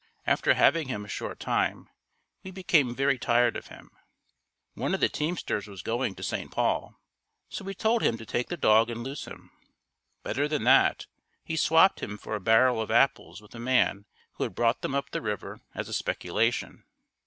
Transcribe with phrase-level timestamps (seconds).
[0.25, 1.87] After having him a short time,
[2.41, 3.91] we became very tired of him.
[4.73, 6.49] One of the teamsters was going to St.
[6.51, 6.95] Paul,
[7.49, 9.51] so we told him to take the dog and lose him.
[10.23, 11.05] Better than that,
[11.43, 14.95] he swapped him for a barrel of apples with a man who had brought them
[14.95, 16.83] up the river as a speculation.